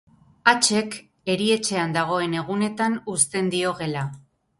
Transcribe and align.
Hatxek 0.51 0.95
erietxean 1.33 1.93
dagoen 1.97 2.33
egunetan 2.39 2.97
uzten 3.17 3.53
dio 3.57 3.75
gela. 3.83 4.07